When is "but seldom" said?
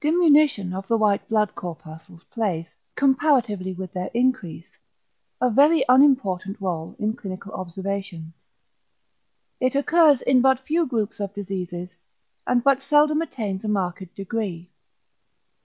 12.64-13.22